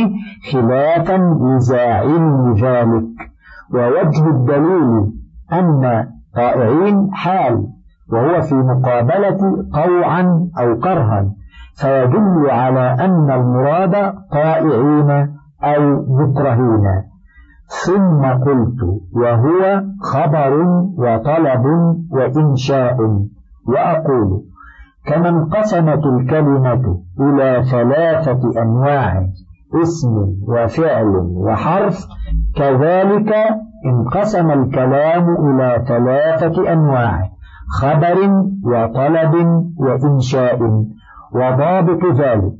خلافا 0.53 1.39
لزاعم 1.41 2.55
ذلك. 2.55 3.05
ووجه 3.75 4.29
الدليل 4.31 5.13
أن 5.53 6.07
طائعين 6.35 7.11
حال. 7.13 7.67
وهو 8.13 8.41
في 8.41 8.55
مقابلة 8.55 9.39
طوعا 9.75 10.49
أو 10.59 10.79
كرها 10.79 11.27
فيدل 11.75 12.51
على 12.51 13.05
أن 13.05 13.31
المراد 13.31 14.15
طائعين 14.33 15.11
أو 15.63 16.05
مكرهين 16.09 17.03
ثم 17.87 18.23
قلت 18.25 18.81
وهو 19.13 19.83
خبر 20.03 20.53
وطلب 20.99 21.65
وإنشاء. 22.11 22.97
وأقول 23.69 24.43
كما 25.07 25.29
انقسمت 25.29 26.07
الكلمة 26.07 27.01
إلى 27.21 27.65
ثلاثة 27.71 28.63
أنواع 28.63 29.27
اسم 29.83 30.27
وفعل 30.49 31.17
وحرف 31.37 32.07
كذلك 32.57 33.35
انقسم 33.87 34.51
الكلام 34.51 35.37
إلى 35.47 35.85
ثلاثة 35.89 36.73
أنواع. 36.73 37.34
خبر 37.69 38.19
وطلب 38.65 39.35
وإنشاء. 39.77 40.59
وضابط 41.33 42.05
ذلك 42.05 42.53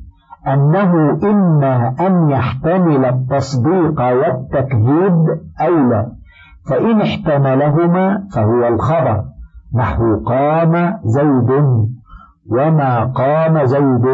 أنه 0.47 1.19
إما 1.23 1.95
أن 1.99 2.29
يحتمل 2.29 3.05
التصديق 3.05 4.01
والتكذيب 4.01 5.25
أو 5.61 5.89
لا 5.89 6.11
فإن 6.69 7.01
احتملهما 7.01 8.27
فهو 8.35 8.67
الخبر. 8.67 9.23
نحو 9.75 10.23
قام 10.25 10.93
زيد 11.03 11.51
وما 12.51 13.03
قام 13.03 13.65
زيد 13.65 14.05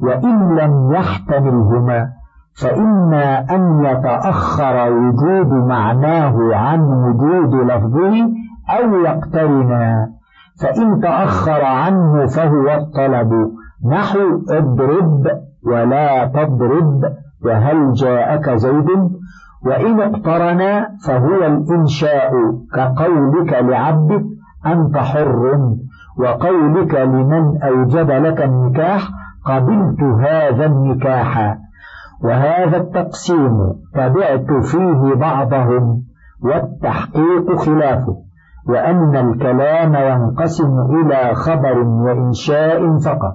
وإن 0.00 0.56
لم 0.58 0.92
يحتملهما 0.92 2.08
فإما 2.62 3.40
أن 3.50 3.84
يتأخر 3.84 4.92
وجود 4.92 5.52
معناه 5.52 6.34
عن 6.54 6.80
وجود 6.80 7.54
لفظه 7.54 8.12
أو 8.78 9.00
يقترنا 9.00 10.08
فإن 10.60 11.00
تأخر 11.00 11.64
عنه 11.64 12.26
فهو 12.26 12.68
الطلب. 12.70 13.32
نحو 13.90 14.18
اضرب 14.50 15.26
ولا 15.66 16.26
تضرب 16.26 17.00
وهل 17.44 17.92
جاءك 17.92 18.50
زيد؟ 18.50 18.88
وإن 19.66 20.00
اقترنا 20.00 20.88
فهو 21.06 21.46
الإنشاء 21.46 22.32
كقولك 22.74 23.52
لعبدك 23.52 24.24
أنت 24.66 24.96
حر. 24.96 25.58
وقولك 26.18 26.94
لمن 26.94 27.62
أوجب 27.62 28.10
لك 28.10 28.42
النكاح 28.42 29.08
قبلت 29.44 30.02
هذا 30.02 30.66
النكاح. 30.66 31.58
وهذا 32.24 32.76
التقسيم 32.76 33.72
تبعت 33.94 34.52
فيه 34.64 35.14
بعضهم 35.14 36.02
والتحقيق 36.42 37.56
خلافه. 37.56 38.21
وأن 38.68 39.16
الكلام 39.16 39.94
ينقسم 39.94 40.80
إلى 40.80 41.34
خبر 41.34 41.78
وإنشاء 41.78 42.98
فقط 42.98 43.34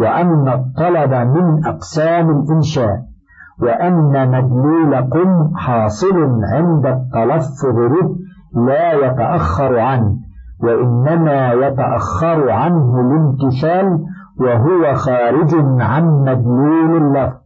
وأن 0.00 0.48
الطلب 0.48 1.14
من 1.14 1.66
أقسام 1.66 2.30
الإنشاء 2.30 3.02
وأن 3.62 4.30
مدلول 4.30 4.96
قم 4.96 5.56
حاصل 5.56 6.44
عند 6.52 6.86
التلفظ 6.86 7.76
به 7.76 8.16
لا 8.66 8.92
يتأخر 8.92 9.78
عنه 9.78 10.16
وإنما 10.62 11.52
يتأخر 11.52 12.50
عنه 12.50 13.00
الامتثال 13.00 13.98
وهو 14.40 14.94
خارج 14.94 15.54
عن 15.80 16.04
مدلول 16.04 16.96
اللفظ. 16.96 17.40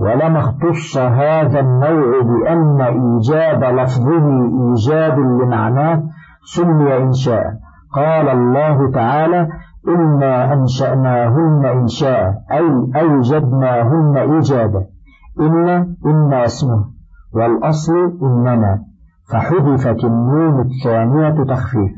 ولما 0.00 0.38
اختص 0.38 0.98
هذا 0.98 1.60
النوع 1.60 2.22
بأن 2.22 2.80
إيجاد 2.80 3.64
لفظه 3.64 4.26
إيجاد 4.68 5.18
لمعناه 5.18 6.02
سمي 6.44 6.96
إنشاء 6.96 7.44
قال 7.94 8.28
الله 8.28 8.90
تعالى 8.90 9.48
إنا 9.88 10.52
أنشأناهن 10.52 11.66
إنشاء 11.66 12.34
أي 12.52 13.00
أوجدناهن 13.02 14.16
إيجادا. 14.16 14.86
إن 15.40 15.68
إنا 16.06 16.44
اسمه 16.44 16.84
والأصل 17.34 18.18
إننا 18.22 18.78
فحذفت 19.32 20.04
النون 20.04 20.60
الثانية 20.60 21.44
تخفيف 21.44 21.90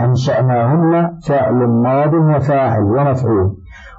أنشأناهن 0.00 1.18
فعل 1.28 1.54
ماض 1.54 2.14
وفاعل 2.14 2.82
ومفعول. 2.82 3.56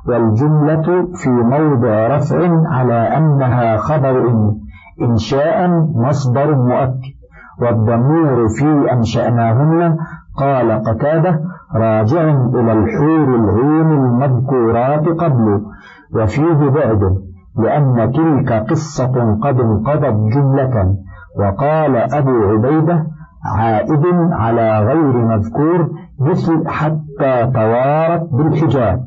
والجملة 0.08 1.08
في 1.16 1.30
موضع 1.30 2.08
رفع 2.08 2.38
على 2.68 3.18
أنها 3.18 3.78
خبر 3.78 4.30
إن 4.30 4.56
إنشاء 5.02 5.70
مصدر 5.96 6.56
مؤكد. 6.56 7.13
والضمير 7.62 8.48
في 8.48 8.94
أنشأناهن؟ 8.94 9.98
قال 10.38 10.72
قتادة 10.72 11.40
راجع 11.76 12.22
إلى 12.32 12.74
الحور 12.74 13.36
العين 13.36 13.92
المذكورات 13.92 15.08
قبل 15.08 15.62
وفيه 16.16 16.70
بعد 16.70 17.00
لأن 17.58 18.12
تلك 18.12 18.54
قصة 18.70 19.38
قد 19.44 19.60
انقضت 19.60 20.16
جملة. 20.36 20.96
وقال 21.40 21.96
أبو 21.96 22.32
عبيدة 22.32 23.06
عائد 23.58 24.06
على 24.32 24.80
غير 24.80 25.18
مذكور 25.18 25.90
مثل 26.20 26.68
حتى 26.68 27.52
توارت 27.54 28.30
بالحجاب. 28.32 29.00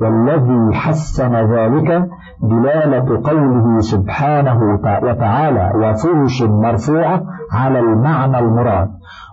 والذي 0.00 0.74
حسن 0.74 1.34
ذلك 1.34 2.08
دلالة 2.42 3.30
قوله 3.30 3.78
سبحانه 3.80 4.80
وتعالى 5.02 5.72
وفرش 5.76 6.42
مرفوعة 6.42 7.22
على 7.52 7.80
المعنى 7.80 8.38
المراد 8.38 8.90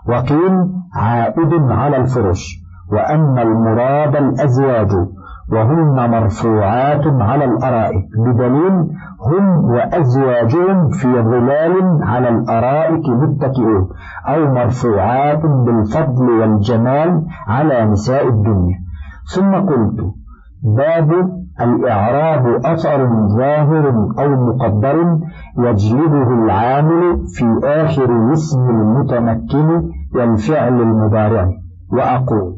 وقيل 0.10 0.54
عائد 0.95 1.54
على 1.71 1.97
الفرش 1.97 2.65
وأن 2.91 3.39
المراد 3.39 4.15
الأزواج 4.15 4.91
وهن 5.51 6.10
مرفوعات 6.12 7.04
على 7.08 7.45
الأرائك 7.45 8.06
بدليل 8.17 8.73
هم 9.32 9.65
وأزواجهم 9.71 10.89
في 10.89 11.08
ظلال 11.08 12.04
على 12.04 12.30
الأرائك 12.30 13.10
متكئون 13.10 13.89
أو 14.28 14.54
مرفوعات 14.54 15.41
بالفضل 15.65 16.30
والجمال 16.30 17.25
على 17.47 17.86
نساء 17.86 18.28
الدنيا. 18.28 18.78
ثم 19.36 19.56
قلت 19.56 19.99
باب 20.63 21.12
الإعراب 21.62 22.65
أثر 22.65 23.10
ظاهر 23.38 23.89
أو 24.20 24.30
مقدر 24.48 25.20
يجلبه 25.58 26.44
العامل 26.44 27.28
في 27.28 27.60
آخر 27.63 28.06
الاسم 28.06 28.70
المتمكن 28.70 29.91
والفعل 30.15 30.82
المضارع. 30.82 31.50
وأقول 31.91 32.56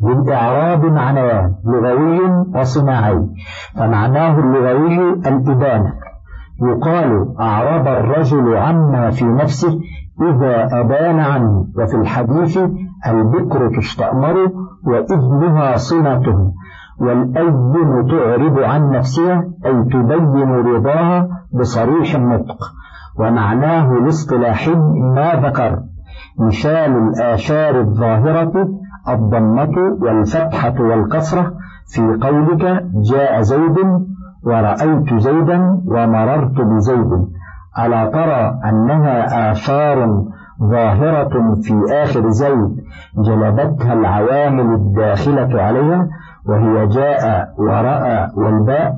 بالإعراب 0.00 0.84
معنيان 0.84 1.54
لغوي 1.64 2.20
وصناعي 2.54 3.26
فمعناه 3.76 4.38
اللغوي 4.38 5.12
الإبانة. 5.12 5.92
يقال 6.62 7.34
أعرب 7.40 7.86
الرجل 7.86 8.56
عما 8.56 9.10
في 9.10 9.24
نفسه 9.24 9.78
إذا 10.22 10.80
أبان 10.80 11.20
عنه. 11.20 11.66
وفي 11.78 11.94
الحديث 11.96 12.58
البكر 13.06 13.76
تستأمر 13.76 14.36
وإذنها 14.86 15.76
صنته 15.76 16.52
والأذن 17.00 18.06
تعرب 18.10 18.58
عن 18.58 18.90
نفسها 18.90 19.44
أي 19.66 19.84
تبين 19.84 20.50
رضاها 20.50 21.28
بصريح 21.60 22.14
النطق 22.14 22.72
ومعناه 23.18 23.92
الاصطلاحي 23.92 24.74
ما 25.14 25.34
ذكر 25.34 25.78
مثال 26.38 26.96
الآشار 26.96 27.80
الظاهرة 27.80 28.68
الضمة 29.08 29.96
والفتحة 30.00 30.74
والكسرة 30.80 31.52
في 31.86 32.02
قولك 32.20 32.84
جاء 33.12 33.40
زيد 33.40 33.78
ورأيت 34.44 35.14
زيدا 35.14 35.80
ومررت 35.86 36.60
بزيد. 36.60 37.28
ألا 37.78 38.06
ترى 38.06 38.60
أنها 38.64 39.50
آثار 39.50 40.24
ظاهرة 40.62 41.54
في 41.62 41.74
آخر 42.02 42.28
زيد 42.28 42.76
جلبتها 43.26 43.92
العوامل 43.92 44.74
الداخلة 44.74 45.62
عليها 45.62 46.08
وهي 46.48 46.86
جاء 46.86 47.48
ورأى 47.58 48.28
والباء 48.36 48.94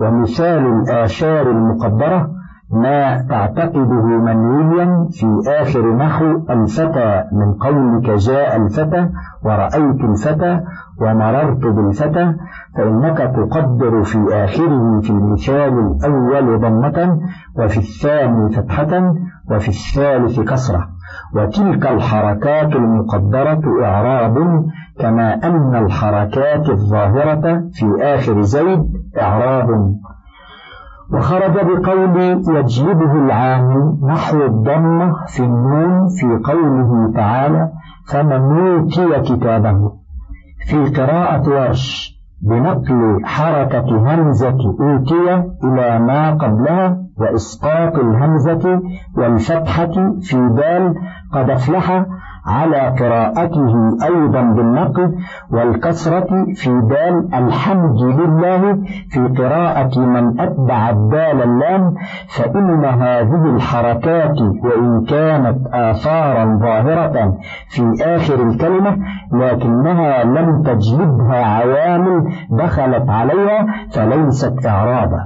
ومثال 0.00 0.66
الآثار 0.66 1.50
المقدرة 1.50 2.30
ما 2.72 3.22
تعتقده 3.28 4.02
منويا 4.02 5.08
في 5.10 5.26
آخر 5.48 5.96
نحو 5.96 6.24
الفتى 6.50 7.24
من 7.32 7.52
قولك 7.54 8.10
جاء 8.10 8.56
الفتى 8.56 9.08
ورأيت 9.44 10.00
الفتى 10.00 10.60
ومررت 11.00 11.66
بالفتى 11.66 12.34
فإنك 12.76 13.18
تقدر 13.18 14.02
في 14.02 14.18
آخره 14.44 15.00
في 15.00 15.10
المثال 15.10 15.96
الأول 16.04 16.60
ضمة 16.60 17.20
وفي 17.58 17.78
الثاني 17.78 18.50
فتحة 18.50 19.14
وفي 19.50 19.68
الثالث 19.68 20.40
كسرة. 20.40 20.88
وتلك 21.34 21.86
الحركات 21.86 22.72
المقدرة 22.76 23.84
إعراب 23.84 24.36
كما 24.98 25.34
أن 25.34 25.74
الحركات 25.74 26.68
الظاهرة 26.68 27.62
في 27.72 27.86
آخر 28.00 28.40
زيد 28.40 28.82
إعراب. 29.20 29.68
وخرج 31.12 31.52
بقول 31.52 32.42
يجلبه 32.56 33.12
العامل 33.12 33.98
نحو 34.08 34.44
الضمة 34.44 35.12
في 35.26 35.42
النون 35.44 36.08
في 36.08 36.52
قوله 36.52 37.12
تعالى 37.14 37.70
فمن 38.08 38.32
أوتي 38.32 39.20
كتابه. 39.20 39.92
في 40.66 40.84
قراءة 40.84 41.48
ورش 41.48 42.16
بنقل 42.42 43.24
حركة 43.24 44.14
همزة 44.14 44.58
أوتي 44.80 45.44
إلى 45.64 45.98
ما 45.98 46.30
قبلها 46.30 46.98
وإسقاط 47.18 47.96
الهمزة 47.98 48.82
والفتحة 49.16 50.14
في 50.20 50.36
بال 50.36 50.94
قد 51.32 51.50
أفلح 51.50 52.06
على 52.46 52.76
قراءته 53.00 53.74
أيضا 54.04 54.42
بالنقل 54.42 55.14
والكسرة 55.50 56.44
في 56.54 56.70
دال 56.70 57.34
الحمد 57.34 58.02
لله 58.02 58.78
في 59.10 59.20
قراءة 59.38 59.98
من 59.98 60.40
أتبع 60.40 60.90
الدال 60.90 61.42
اللام 61.42 61.94
فإن 62.28 62.84
هذه 62.84 63.44
الحركات 63.56 64.40
وإن 64.40 65.04
كانت 65.04 65.58
آثارا 65.72 66.58
ظاهرة 66.62 67.38
في 67.68 67.94
آخر 68.00 68.42
الكلمة 68.42 68.96
لكنها 69.32 70.24
لم 70.24 70.62
تجلبها 70.62 71.44
عوامل 71.44 72.32
دخلت 72.50 73.10
عليها 73.10 73.66
فليست 73.92 74.66
إعرابا. 74.66 75.20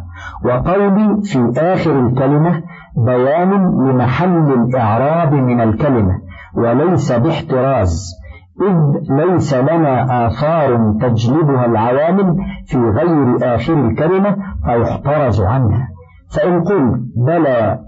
وقولي 0.44 1.16
في 1.22 1.52
آخر 1.59 1.98
الكلمة 1.98 2.62
بيان 2.96 3.50
لمحل 3.88 4.52
الإعراب 4.52 5.35
من 5.35 5.61
الكلمة 5.61 6.29
وليس 6.56 7.12
باحتراز 7.12 8.20
إذ 8.60 8.76
ليس 9.10 9.54
لنا 9.54 10.26
آثار 10.26 10.94
تجلبها 11.00 11.66
العوامل 11.66 12.36
في 12.66 12.78
غير 12.78 13.54
آخر 13.54 13.74
الكلمة 13.74 14.36
فيحترز 14.64 15.40
عنها. 15.40 15.88
فإن 16.36 16.60
قلت 16.60 17.00
بلى 17.16 17.78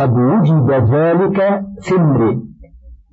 قد 0.00 0.12
وجد 0.12 0.70
ذلك 0.70 1.62
في 1.82 1.96
امرئ 1.96 2.36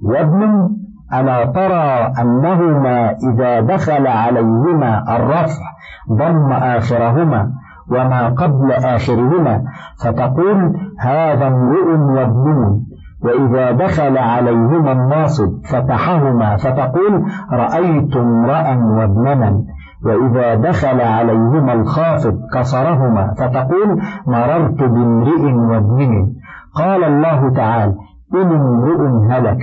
وابن 0.03 0.69
ألا 1.13 1.45
ترى 1.45 2.13
أنهما 2.21 3.11
إذا 3.11 3.59
دخل 3.59 4.07
عليهما 4.07 5.15
الرفع 5.15 5.63
ضم 6.11 6.51
آخرهما 6.51 7.51
وما 7.91 8.29
قبل 8.29 8.71
آخرهما 8.71 9.63
فتقول 10.03 10.75
هذا 10.99 11.47
امرئ 11.47 11.87
وابنون. 12.15 12.86
وإذا 13.23 13.71
دخل 13.71 14.17
عليهما 14.17 14.91
الناصب 14.91 15.49
فتحهما 15.71 16.57
فتقول 16.57 17.23
رأيت 17.51 18.15
امرأ 18.15 18.75
وابننا 18.75 19.63
وإذا 20.05 20.55
دخل 20.55 21.01
عليهما 21.01 21.73
الخافض 21.73 22.39
كسرهما 22.53 23.33
فتقول 23.33 24.01
مررت 24.27 24.83
بامرئ 24.83 25.53
وابن. 25.53 26.33
قال 26.75 27.03
الله 27.03 27.49
تعالى 27.49 27.95
إن 28.35 28.51
امرئ 28.51 29.29
هلك 29.29 29.59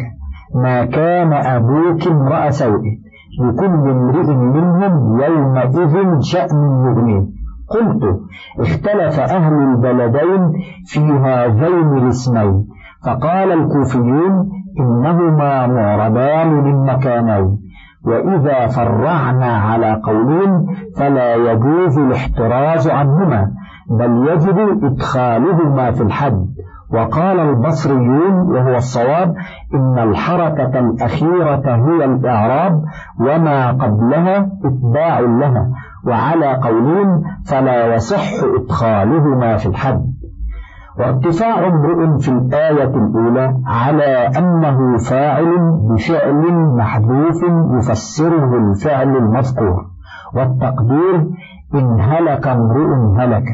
ما 0.54 0.84
كان 0.84 1.32
أبوك 1.32 2.06
امرأ 2.06 2.50
سوء. 2.50 2.82
لكل 3.40 3.90
امرئ 3.90 4.34
منهم 4.34 5.20
يومئذ 5.20 6.20
شأن 6.20 6.84
يغنيه 6.86 7.26
قلت 7.68 8.20
اختلف 8.60 9.20
أهل 9.20 9.52
البلدين 9.52 10.52
في 10.86 11.00
هذين 11.00 11.98
الاسمين 11.98 12.66
فقال 13.06 13.52
الكوفيون 13.52 14.50
إنهما 14.80 15.66
معربان 15.66 16.48
من 16.48 16.84
مكانين 16.84 17.58
وإذا 18.06 18.66
فرعنا 18.66 19.56
على 19.56 20.00
قولين 20.04 20.66
فلا 20.98 21.34
يجوز 21.34 21.98
الاحتراز 21.98 22.88
عنهما 22.88 23.50
بل 23.90 24.28
يجب 24.28 24.84
إدخالهما 24.84 25.90
في 25.90 26.02
الحد. 26.02 26.46
وقال 26.94 27.40
البصريون 27.40 28.32
وهو 28.32 28.76
الصواب 28.76 29.34
إن 29.74 29.98
الحركة 29.98 30.78
الأخيرة 30.78 31.74
هي 31.74 32.04
الإعراب 32.04 32.82
وما 33.20 33.70
قبلها 33.72 34.48
إتباع 34.64 35.20
لها 35.20 35.68
وعلى 36.06 36.54
قولين 36.54 37.22
فلا 37.46 37.94
يصح 37.94 38.22
إدخالهما 38.60 39.56
في 39.56 39.66
الحد. 39.66 40.13
وارتفاع 40.98 41.66
امرئ 41.66 42.18
في 42.18 42.28
الآية 42.28 42.84
الأولى 42.84 43.56
على 43.66 44.28
أنه 44.38 44.96
فاعل 44.96 45.80
بفعل 45.90 46.52
محذوف 46.52 47.42
يفسره 47.78 48.56
الفعل 48.56 49.16
المذكور. 49.16 49.84
والتقدير 50.34 51.26
إن 51.74 52.00
هلك 52.00 52.46
امرئ 52.46 52.94
هلك. 53.18 53.46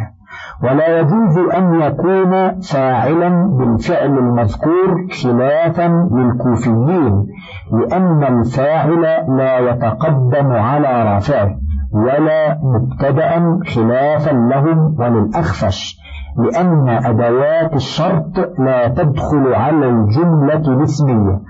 ولا 0.62 0.98
يجوز 1.00 1.38
أن 1.38 1.80
يكون 1.80 2.60
فاعلا 2.60 3.56
بالفعل 3.58 4.18
المذكور 4.18 5.06
خلافا 5.22 6.08
للكوفيين 6.12 7.26
لأن 7.72 8.24
الفاعل 8.24 9.02
لا 9.36 9.58
يتقدم 9.58 10.52
على 10.52 11.14
رافعه 11.14 11.50
ولا 11.92 12.58
مبتدأ 12.62 13.58
خلافا 13.74 14.30
لهم 14.30 14.96
وللأخفش. 14.98 16.00
لأن 16.42 16.88
أدوات 16.88 17.74
الشرط 17.74 18.38
لا 18.58 18.88
تدخل 18.88 19.54
على 19.54 19.88
الجملة 19.88 20.74
الاسمية 20.74 21.40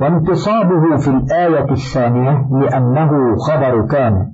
وانتصابه 0.00 0.96
في 0.96 1.08
الآية 1.10 1.70
الثانية 1.70 2.48
لأنه 2.52 3.10
خبر 3.36 3.86
كان 3.86 4.26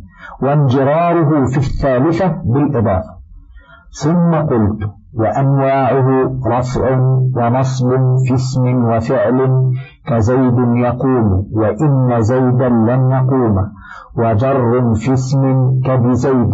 وانجراره 0.42 1.44
في 1.46 1.59
الثالثة 1.59 2.42
بالإضافة. 2.44 3.16
ثم 4.02 4.35
قلت 4.35 4.90
وأنواعه 5.18 6.09
رفع 6.46 6.96
ونصب 7.37 7.88
في 8.26 8.35
اسم 8.35 8.85
وفعل 8.85 9.38
كزيد 10.07 10.59
يقوم 10.76 11.46
وإن 11.52 12.20
زيدا 12.20 12.68
لن 12.68 13.11
يقوم 13.11 13.57
وجر 14.18 14.94
في 14.94 15.12
اسم 15.12 15.42
كبزيد 15.85 16.52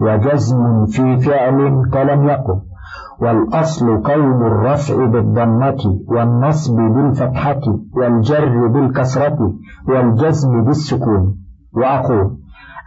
وجزم 0.00 0.86
في 0.86 1.16
فعل 1.16 1.82
كلم 1.92 2.28
يقم 2.28 2.60
والأصل 3.20 4.02
كون 4.02 4.46
الرفع 4.46 5.04
بالضمة 5.06 6.00
والنصب 6.08 6.76
بالفتحة 6.76 7.60
والجر 7.96 8.66
بالكسرة 8.66 9.52
والجزم 9.88 10.64
بالسكون. 10.64 11.36
وأقول 11.76 12.36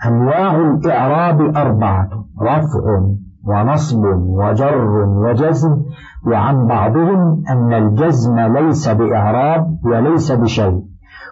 أنواع 0.06 0.56
الإعراب 0.56 1.42
أربعة 1.56 2.10
رفع 2.42 3.02
ونصب 3.48 4.04
وجر 4.28 5.06
وجزم 5.08 5.82
وعن 6.28 6.68
بعضهم 6.68 7.44
أن 7.50 7.74
الجزم 7.74 8.40
ليس 8.40 8.90
بإعراب 8.90 9.80
وليس 9.86 10.32
بشيء. 10.32 10.82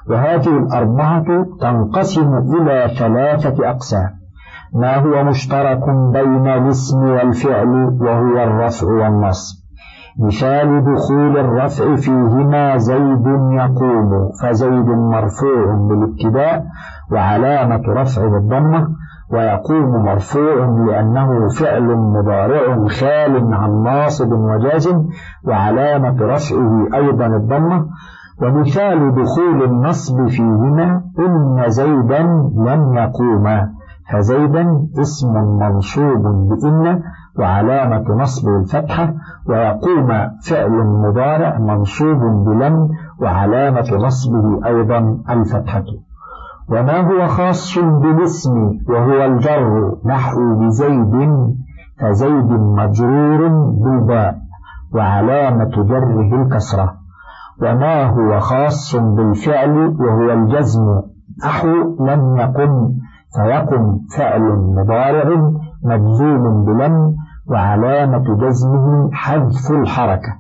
وهذه 0.10 0.58
الأربعة 0.58 1.46
تنقسم 1.62 2.34
إلى 2.34 2.96
ثلاثة 3.00 3.70
أقسام. 3.70 4.17
ما 4.82 4.96
هو 4.98 5.24
مشترك 5.24 5.84
بين 6.14 6.48
الاسم 6.48 7.04
والفعل 7.04 7.68
وهو 8.02 8.44
الرفع 8.44 8.88
والنصب. 8.88 9.68
مثال 10.20 10.84
دخول 10.94 11.38
الرفع 11.38 11.96
فيهما 11.96 12.78
زيد 12.78 13.28
يقوم 13.52 14.32
فزيد 14.42 14.90
مرفوع 14.90 15.66
بالابتداء 15.90 16.64
وعلامة 17.12 17.82
رفع 17.88 18.28
بالضمة 18.28 18.88
ويقوم 19.34 20.06
مرفوع 20.06 20.86
لأنه 20.88 21.48
فعل 21.60 21.96
مضارع 21.96 22.88
خال 22.88 23.54
عن 23.54 23.84
ناصب 23.84 24.32
وجازم 24.32 25.04
وعلامة 25.48 26.18
رفعه 26.22 26.88
أيضا 26.94 27.26
الضمة. 27.26 27.86
ومثال 28.42 29.12
دخول 29.16 29.64
النصب 29.64 30.28
فيهما 30.28 31.02
إن 31.20 31.64
زيدا 31.68 32.22
لم 32.68 32.96
يقوما 32.96 33.77
فزيدا 34.12 34.88
اسم 35.02 35.34
منصوب 35.60 36.24
بإن 36.24 37.02
وعلامة 37.40 38.06
نصب 38.16 38.48
الفتحة 38.48 39.14
ويقوم 39.50 40.08
فعل 40.50 40.72
مضارع 40.72 41.58
منصوب 41.60 42.20
بلم 42.46 42.90
وعلامة 43.22 43.98
نصبه 44.06 44.66
أيضا 44.66 45.18
الفتحة. 45.30 45.86
وما 46.70 47.02
هو 47.02 47.28
خاص 47.28 47.80
بالاسم 47.80 48.56
وهو 48.90 49.26
الجر 49.26 49.98
نحو 50.06 50.60
بزيد 50.60 51.30
فزيد 52.00 52.52
مجرور 52.52 53.48
بالباء 53.84 54.38
وعلامة 54.94 55.84
جره 55.84 56.42
الكسرة. 56.42 56.94
وما 57.62 58.04
هو 58.06 58.40
خاص 58.40 58.96
بالفعل 58.96 59.96
وهو 60.00 60.34
الجزم 60.34 61.02
نحو 61.46 61.68
لم 62.00 62.38
يقم 62.38 62.92
فيقم 63.36 64.00
فعل 64.18 64.42
مضارع 64.78 65.52
مجزوم 65.84 66.66
بلم 66.66 67.16
وعلامة 67.48 68.38
جزمه 68.38 69.10
حذف 69.14 69.72
الحركة. 69.72 70.36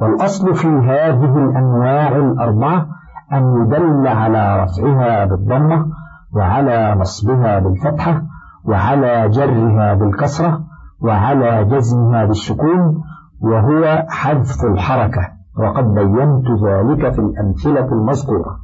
والأصل 0.00 0.54
في 0.54 0.68
هذه 0.68 1.38
الأنواع 1.38 2.08
الأربعة 2.16 2.86
أن 3.32 3.42
يدل 3.62 4.08
على 4.08 4.62
رفعها 4.62 5.24
بالضمة 5.24 5.86
وعلى 6.32 6.94
نصبها 6.94 7.58
بالفتحة 7.58 8.22
وعلى 8.64 9.28
جرها 9.28 9.94
بالكسرة 9.94 10.60
وعلى 11.00 11.64
جزمها 11.64 12.24
بالسكون 12.24 13.02
وهو 13.40 14.06
حذف 14.08 14.64
الحركة. 14.64 15.28
وقد 15.58 15.84
بينت 15.84 16.46
ذلك 16.66 17.12
في 17.12 17.18
الأمثلة 17.18 17.92
المذكورة. 17.92 18.58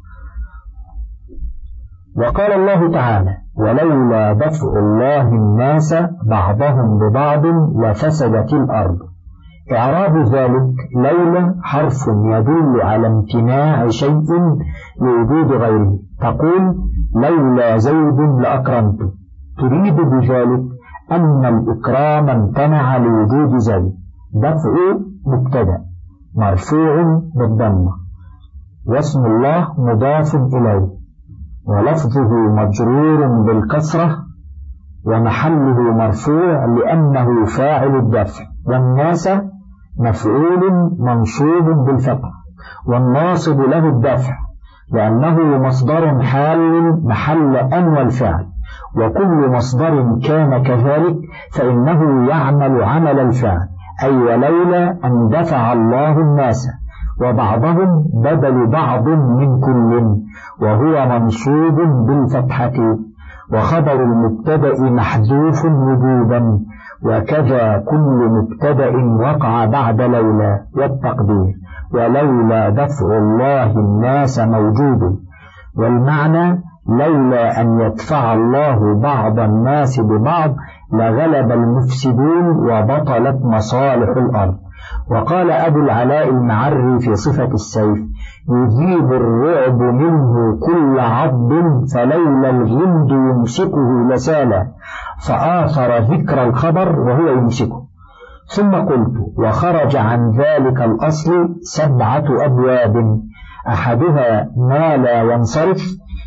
وقال 2.17 2.53
الله 2.53 2.93
تعالى 2.93 3.37
ولولا 3.59 4.33
دفع 4.33 4.69
الله 4.79 5.29
الناس 5.29 5.95
بعضهم 6.27 6.99
ببعض 6.99 7.47
لفسدت 7.83 8.53
الأرض. 8.53 8.99
إعراب 9.73 10.17
ذلك 10.17 10.75
لولا 10.97 11.55
حرف 11.63 12.07
يدل 12.09 12.81
على 12.83 13.07
امتناع 13.07 13.89
شيء 13.89 14.23
لوجود 15.01 15.53
غيره. 15.53 15.99
تقول 16.21 16.75
لولا 17.17 17.77
زيد 17.77 18.21
لأكرمت. 18.41 18.99
تريد 19.59 19.97
بذلك 19.97 20.65
أن 21.13 21.45
الإكرام 21.45 22.29
امتنع 22.29 22.97
لوجود 22.97 23.59
زيد. 23.59 23.93
دفع 24.35 24.75
مبتدأ. 25.27 25.79
مرفوع 26.37 27.21
بالضمة. 27.35 27.93
واسم 28.87 29.27
الله 29.27 29.67
مضاف 29.79 30.35
إليه. 30.35 30.98
ولفظه 31.69 32.31
مجرور 32.33 33.27
بالكسرة 33.43 34.17
ومحله 35.07 35.93
مرفوع 35.93 36.65
لأنه 36.65 37.45
فاعل 37.45 37.97
الدفع. 37.97 38.45
والناس 38.67 39.29
مفعول 40.01 40.91
منصوب 40.99 41.87
بالفتح 41.87 42.31
والناصب 42.87 43.61
له 43.61 43.89
الدفع 43.89 44.35
لأنه 44.93 45.59
مصدر 45.59 46.23
حال 46.23 47.07
محل 47.07 47.57
أن 47.57 47.89
والفعل 47.89 48.47
وكل 48.97 49.51
مصدر 49.51 50.19
كان 50.29 50.63
كذلك 50.63 51.17
فإنه 51.53 52.29
يعمل 52.29 52.83
عمل 52.85 53.21
الفعل 53.21 53.69
أي 54.05 54.17
ولولا 54.17 54.99
أن 55.05 55.29
دفع 55.29 55.73
الله 55.73 56.19
الناس 56.21 56.69
وبعضهم 57.21 58.05
بدل 58.15 58.67
بعض 58.67 59.09
من 59.09 59.61
كل. 59.61 60.17
وهو 60.61 61.09
منصوب 61.09 61.81
بالفتحة. 62.07 62.97
وخبر 63.53 64.03
المبتدأ 64.03 64.91
محذوف 64.91 65.65
وجوبا. 65.65 66.59
وكذا 67.05 67.85
كل 67.89 68.29
مبتدأ 68.31 68.97
وقع 69.21 69.65
بعد 69.65 70.01
لولا 70.01 70.61
والتقدير. 70.77 71.55
ولولا 71.95 72.71
دفع 72.71 73.19
الله 73.19 73.71
الناس 73.71 74.39
موجود 74.39 75.19
والمعنى 75.77 76.63
لولا 76.89 77.61
أن 77.61 77.81
يدفع 77.81 78.35
الله 78.35 79.01
بعض 79.01 79.39
الناس 79.39 80.01
ببعض 80.01 80.55
لغلب 80.93 81.53
المفسدون 81.53 82.47
وبطلت 82.47 83.45
مصالح 83.45 84.09
الأرض. 84.17 84.55
وقال 85.11 85.51
أبو 85.51 85.79
العلاء 85.79 86.29
المعري 86.31 86.99
في 86.99 87.15
صفة 87.15 87.53
السيف 87.53 87.99
يذيب 88.51 89.13
الرعب 89.13 89.81
منه 89.81 90.59
كل 90.67 91.01
عض 91.01 91.53
فلولا 91.95 92.51
الغند 92.51 93.11
يمسكه 93.11 94.09
لسالا 94.13 94.67
فآثر 95.29 95.99
ذكر 95.99 96.43
الخبر 96.43 97.01
وهو 97.01 97.29
يمسكه. 97.29 97.85
ثم 98.47 98.71
قلت 98.71 99.15
وخرج 99.39 99.97
عن 99.97 100.31
ذلك 100.31 100.81
الأصل 100.81 101.49
سبعة 101.61 102.25
أبواب. 102.45 103.21
أحدها 103.69 104.51
ما 104.57 104.97
لا 104.97 105.23
ينصرف 105.23 105.83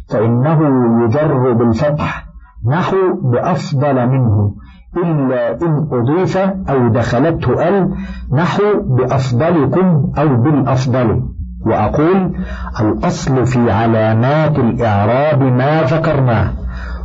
فإنه 0.10 0.60
يجر 1.04 1.54
بالفتح. 1.54 2.26
نحو 2.68 2.98
بأفضل 3.24 4.08
منه 4.10 4.56
إلا 4.98 5.52
إن 5.62 5.88
أضيف 5.92 6.38
أو 6.70 6.88
دخلته 6.88 7.68
أل 7.70 7.96
نحو 8.34 8.64
بأفضلكم 8.84 10.12
أو 10.18 10.36
بالأفضل. 10.36 11.22
وأقول 11.66 12.34
الأصل 12.82 13.46
في 13.46 13.72
علامات 13.72 14.60
الإعراب 14.60 15.44
ما 15.44 15.84
ذكرناه 15.84 16.52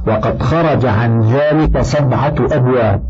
وقد 0.07 0.42
خرج 0.42 0.87
عن 0.87 1.21
ذلك 1.21 1.83
سبعة 1.83 2.35
أبواب. 2.40 3.03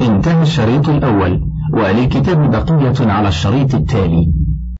انتهى 0.00 0.42
الشريط 0.42 0.88
الأول 0.88 1.40
وللكتاب 1.72 2.50
بقية 2.50 3.12
على 3.12 3.28
الشريط 3.28 3.74
التالي. 3.74 4.32